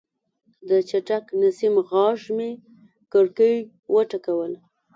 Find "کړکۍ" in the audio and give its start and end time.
3.13-3.55